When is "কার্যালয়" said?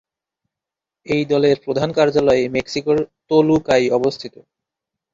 1.91-2.43